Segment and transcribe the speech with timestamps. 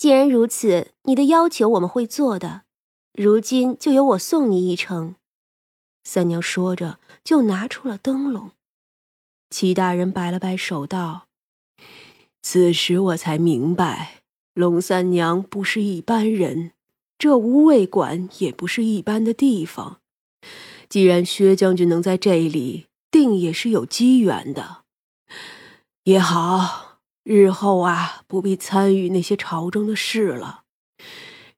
[0.00, 2.62] 既然如此，你的要求我们会做的。
[3.12, 5.16] 如今就由我送你一程。”
[6.04, 8.52] 三娘说着，就拿出了灯笼。
[9.50, 11.26] 齐大人摆了摆手道
[12.40, 14.22] ：“此时我才明白，
[14.54, 16.72] 龙三娘不是一般人，
[17.18, 20.00] 这无畏馆也不是一般的地方。
[20.88, 24.78] 既然薛将军能在这里，定也是有机缘的。
[26.04, 26.89] 也好，
[27.32, 30.64] 日后啊，不必参与那些朝中的事了。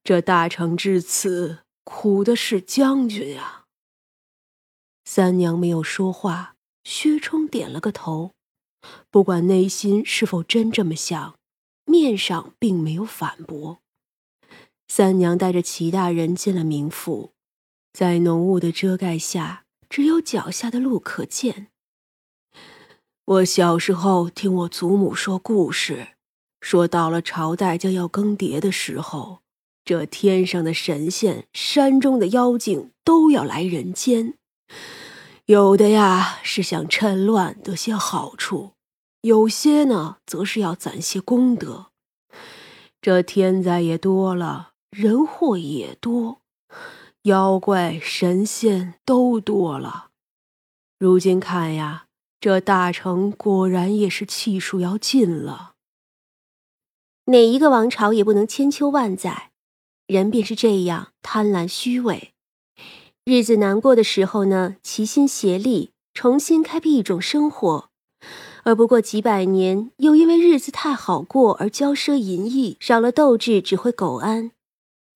[0.04, 3.64] 这大成至此，苦的是将军呀。”
[5.06, 8.32] 三娘没有说话，薛冲点了个头，
[9.10, 11.36] 不管内心是否真这么想，
[11.86, 13.78] 面上并没有反驳。
[14.88, 17.32] 三娘带着齐大人进了冥府，
[17.94, 21.71] 在浓雾的遮盖下，只有脚下的路可见。
[23.24, 26.08] 我小时候听我祖母说故事，
[26.60, 29.42] 说到了朝代将要更迭的时候，
[29.84, 34.34] 这天上的神仙、山中的妖精都要来人间。
[35.46, 38.72] 有的呀是想趁乱得些好处，
[39.20, 41.86] 有些呢则是要攒些功德。
[43.00, 46.40] 这天灾也多了，人祸也多，
[47.22, 50.08] 妖怪神仙都多了。
[50.98, 52.06] 如今看呀，
[52.42, 55.74] 这大成果然也是气数要尽了。
[57.26, 59.52] 哪一个王朝也不能千秋万载，
[60.08, 62.32] 人便是这样贪婪虚伪。
[63.24, 67.90] 日子难过的时候呢，齐心协力重新开辟一种生活；
[68.64, 74.50] 而不过几百年，又因为日子太好过而骄奢淫逸，少了斗志，只会苟安。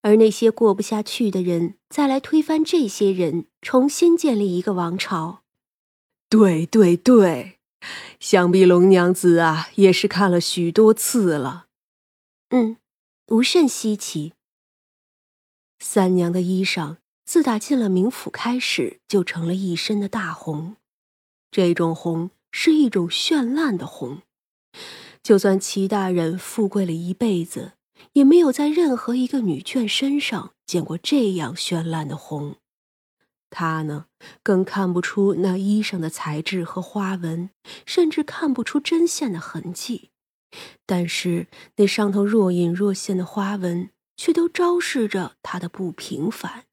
[0.03, 5.41] 而那些过不下去的人，再来推翻这些人，重新建立一个王朝。
[6.29, 7.59] 对对对，
[8.21, 11.67] 想必龙娘子啊，也是看了许多次了。
[12.51, 12.77] 嗯，
[13.25, 14.33] 不甚稀奇。
[15.79, 16.97] 三娘的衣裳。
[17.29, 20.77] 自打进了冥府开始，就成了一身的大红。
[21.51, 24.23] 这种红是一种绚烂的红，
[25.25, 27.73] 就算齐大人富贵了一辈子，
[28.13, 32.55] 也没有在任何一个女眷身上见过这样绚烂的红。
[33.51, 34.07] 他呢，
[34.43, 37.51] 更看不出那衣裳的材质和花纹，
[37.87, 40.11] 甚至看不出针线的痕迹。
[40.87, 46.65] 但是那上头若隐若现的花纹，却都昭示着他的不平凡。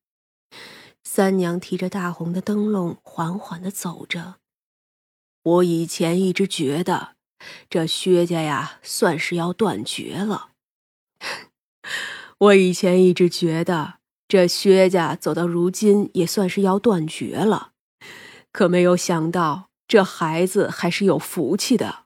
[1.03, 4.35] 三娘提着大红的灯笼，缓缓地走着。
[5.44, 7.16] 我以前一直觉得，
[7.69, 10.51] 这薛家呀，算是要断绝了。
[12.40, 13.95] 我以前一直觉得，
[14.34, 17.74] 这薛家走到如今也算是要断绝了。
[18.52, 22.06] 可没有想到，这孩子还是有福气的，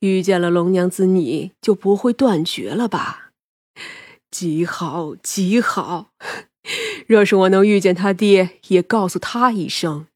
[0.00, 3.30] 遇见了龙娘子，你就不会断绝了吧？
[4.30, 6.10] 极好，极好。
[7.08, 10.08] 若是我能遇见他爹，也告诉他一声。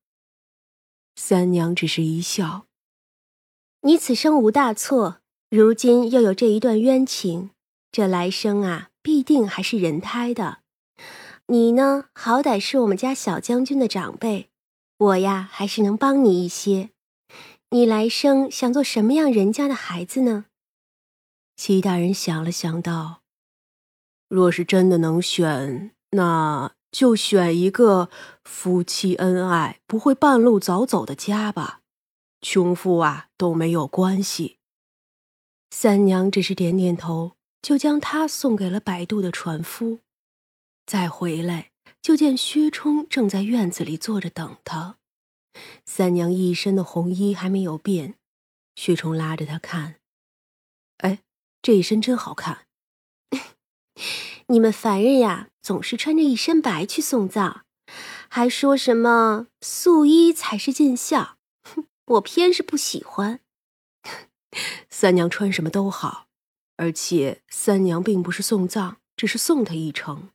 [1.16, 2.66] 三娘只是一笑
[3.80, 7.48] ：“你此生无大错，如今又有这一段冤情，
[7.90, 10.59] 这来生啊，必定还是人胎的。
[11.50, 14.50] 你呢，好歹是我们家小将军的长辈，
[14.98, 16.90] 我呀，还是能帮你一些。
[17.70, 20.44] 你来生想做什么样人家的孩子呢？”
[21.58, 23.22] 齐大人想了想道
[24.30, 28.10] ：“若是真的能选。”那就选一个
[28.44, 31.80] 夫妻恩爱、不会半路早走的家吧，
[32.40, 34.58] 穷富啊都没有关系。
[35.70, 39.98] 三娘只是点点头，就将他送给了摆渡的船夫。
[40.90, 41.70] 再回来，
[42.02, 44.96] 就见薛冲正在院子里坐着等他。
[45.86, 48.16] 三娘一身的红衣还没有变，
[48.74, 50.00] 薛冲拉着他看
[50.98, 51.20] ：“哎，
[51.62, 52.66] 这一身真好看。
[54.48, 57.60] ”你们凡人呀，总是穿着一身白去送葬，
[58.28, 61.38] 还说什么素衣才是尽孝，
[62.04, 63.38] 我偏是不喜欢。
[64.90, 66.26] 三娘穿什么都好，
[66.78, 70.30] 而且三娘并不是送葬，只是送他一程。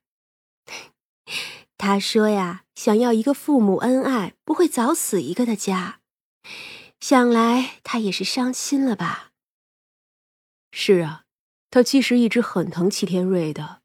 [1.77, 5.99] 他说呀，想要一个父母恩爱、不会早死一个的家，
[6.99, 9.31] 想来他也是伤心了吧？
[10.71, 11.23] 是啊，
[11.69, 13.81] 他其实一直很疼齐天瑞的。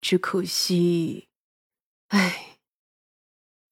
[0.00, 1.26] 只可惜，
[2.08, 2.58] 唉，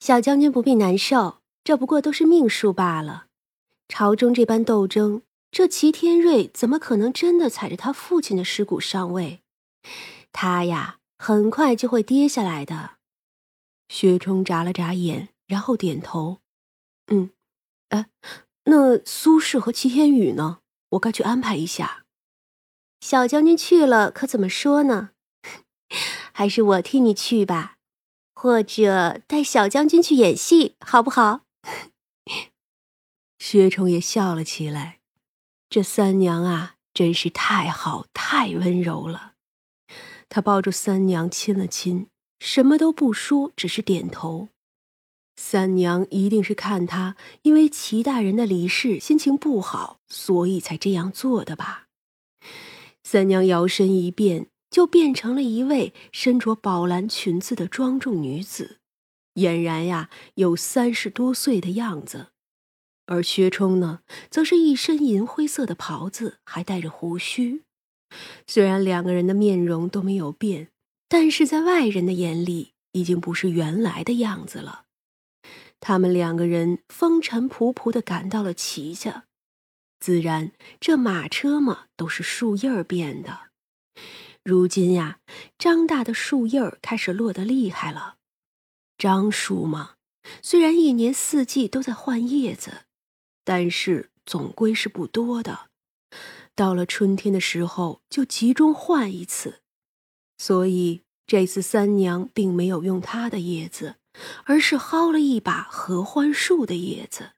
[0.00, 3.26] 小将军不必难受，这不过都是命数罢了。
[3.88, 5.22] 朝中这般斗争，
[5.52, 9.42] 这齐天瑞怎么可能真的踩着他父亲的尸骨上位？
[10.32, 12.95] 他呀，很快就会跌下来的。
[13.88, 16.40] 薛冲眨了眨眼，然后点头
[17.08, 17.30] ：“嗯，
[17.90, 18.06] 哎，
[18.64, 20.60] 那苏轼和齐天宇呢？
[20.90, 22.04] 我该去安排一下。”
[23.00, 25.10] 小将军去了可怎么说呢？
[26.32, 27.76] 还是我替你去吧，
[28.34, 31.42] 或者带小将军去演戏，好不好？
[33.38, 35.00] 薛冲也笑了起来。
[35.68, 39.34] 这三娘啊，真是太好、太温柔了。
[40.28, 44.48] 他抱住三娘亲了亲，什么都不说，只是点头。
[45.36, 51.88] 三娘一定是看他因为齐大人的离世心情不好，所以才这样做的吧。
[53.04, 58.78] 三娘摇身一变，就变成了一位身着宝蓝裙子的庄重女子，
[59.34, 62.28] 俨然呀有三十多岁的样子。
[63.06, 64.00] 而薛冲呢，
[64.30, 67.62] 则是一身银灰色的袍子，还带着胡须。
[68.46, 70.68] 虽然两个人的面容都没有变，
[71.08, 74.84] 但是在外人的眼里，已经不是原来的样子了。
[75.78, 79.24] 他们两个人风尘仆仆的赶到了齐家，
[80.00, 83.50] 自然这马车嘛，都是树叶儿变的。
[84.42, 85.20] 如今呀，
[85.58, 88.16] 张大的树叶儿开始落得厉害了。
[88.96, 89.96] 樟树嘛，
[90.42, 92.86] 虽然一年四季都在换叶子，
[93.44, 95.68] 但是总归是不多的。
[96.54, 99.60] 到了春天的时候，就集中换一次，
[100.38, 103.96] 所以这次三娘并没有用她的叶子，
[104.44, 107.32] 而是薅了一把合欢树的叶子。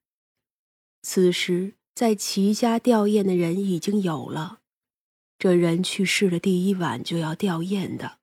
[1.03, 4.59] 此时，在齐家吊唁的人已经有了，
[5.39, 8.19] 这人去世的第一晚就要吊唁的，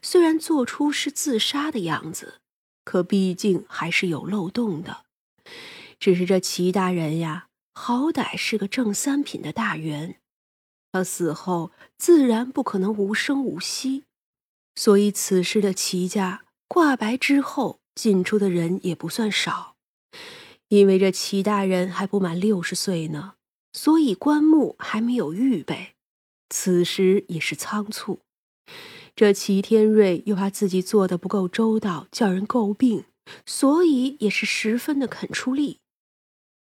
[0.00, 2.40] 虽然做出是自杀的样子，
[2.84, 5.04] 可毕竟还是有漏洞的。
[5.98, 10.16] 只是这齐大人呀，好歹是个正三品的大员。
[10.90, 14.04] 他死后自然不可能无声无息，
[14.74, 19.76] 所以此时的齐家挂白之后进出的人也不算少。
[20.68, 23.34] 因为这齐大人还不满六十岁呢，
[23.72, 25.94] 所以棺木还没有预备，
[26.48, 28.20] 此时也是仓促。
[29.14, 33.04] 这齐天瑞又怕自己做的不够周到，叫人诟病，
[33.44, 35.78] 所以也是十分的肯出力。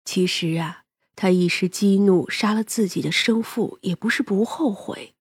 [0.04, 0.82] 其实啊。
[1.16, 5.14] 他一时激怒，杀了自己的生父，也不是不后悔，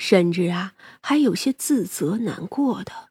[0.00, 3.10] 甚至啊，还有些自责难过的。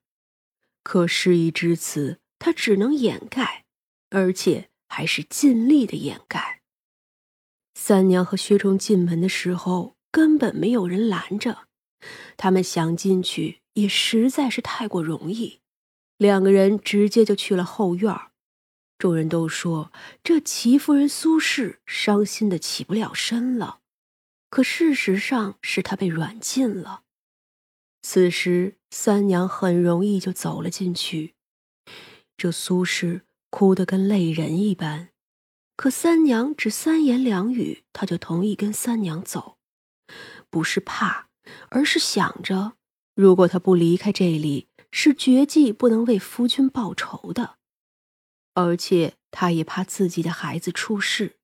[0.81, 3.65] 可事已至此，他只能掩盖，
[4.09, 6.63] 而且还是尽力的掩盖。
[7.75, 11.67] 三娘和薛冲进门的时候，根本没有人拦着，
[12.35, 15.59] 他们想进去也实在是太过容易，
[16.17, 18.13] 两个人直接就去了后院。
[18.97, 19.93] 众人都说
[20.23, 23.81] 这齐夫人苏氏伤心的起不了身了，
[24.49, 27.03] 可事实上是他被软禁了。
[28.01, 31.35] 此时三娘很容易就走了进去，
[32.37, 35.09] 这苏轼哭得跟泪人一般，
[35.75, 39.57] 可三娘只三言两语，他就同意跟三娘走，
[40.49, 41.29] 不是怕，
[41.69, 42.73] 而是想着，
[43.15, 47.57] 如果他不离开这里，是绝技不能为夫君报仇的。
[48.55, 51.37] 而且他也怕自己的孩子出事，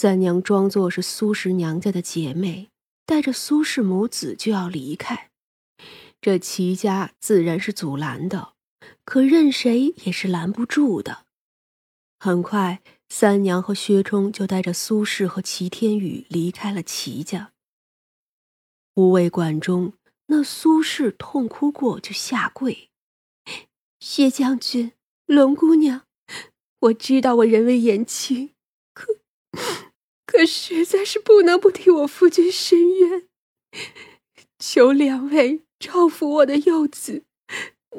[0.00, 2.70] 三娘装作是苏氏娘家的姐妹，
[3.04, 5.32] 带着苏氏母子就要离开。
[6.20, 8.52] 这齐家自然是阻拦的，
[9.04, 11.24] 可任谁也是拦不住的。
[12.20, 17.52] 很快，三娘和薛冲就带着苏氏和齐天宇离开了齐家。
[18.94, 19.94] 护卫馆中，
[20.26, 22.88] 那苏氏痛哭过就下跪，
[23.98, 24.92] 薛将军。
[25.26, 26.02] 龙姑娘，
[26.82, 28.54] 我知道我人微言轻，
[28.94, 29.18] 可
[30.30, 33.26] 可实在是不能不替我夫君伸冤，
[34.58, 37.24] 求两位照拂我的幼子，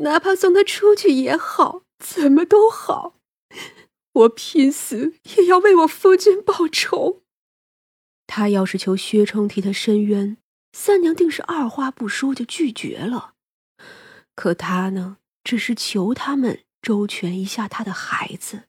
[0.02, 3.16] 哪怕送他出去也好，怎么都好，
[4.14, 7.24] 我拼死也要为我夫君报仇。
[8.28, 10.38] 他要是求薛冲替他伸冤，
[10.72, 13.34] 三娘定是二话不说就拒绝了。
[14.36, 16.64] 可他呢，只是求他们。
[16.82, 18.64] 周全一下他的孩子，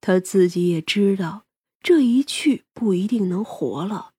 [0.00, 1.44] 他自己也知道
[1.82, 4.12] 这一去不一定能活了，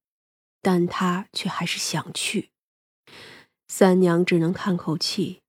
[0.62, 2.50] 但他却还是想去。
[3.68, 5.42] 三娘只能叹口气：“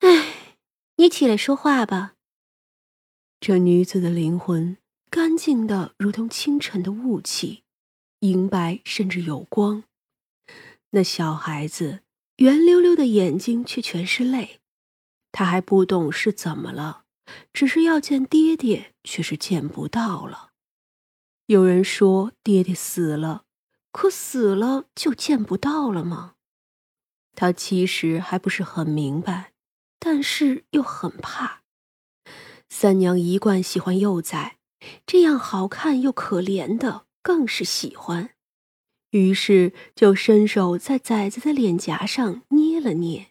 [0.00, 0.54] 哎，
[0.96, 2.14] 你起来说话吧。”
[3.40, 4.78] 这女子的灵魂
[5.10, 7.64] 干净的如同清晨的雾气，
[8.20, 9.84] 银白甚至有光。
[10.90, 12.00] 那小孩子
[12.36, 14.60] 圆溜溜的眼睛却全是泪。
[15.32, 17.04] 他还不懂是怎么了，
[17.52, 20.45] 只是要见爹爹，却是见不到了。
[21.46, 23.44] 有人说爹爹死了，
[23.92, 26.34] 可死了就见不到了吗？
[27.36, 29.52] 他其实还不是很明白，
[30.00, 31.62] 但是又很怕。
[32.68, 34.56] 三娘一贯喜欢幼崽，
[35.06, 38.30] 这样好看又可怜的更是喜欢。
[39.10, 43.28] 于是就伸手在崽子的脸颊上捏了捏。